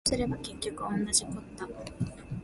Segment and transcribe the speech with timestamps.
[0.07, 1.67] そうすれば結局おんなじこった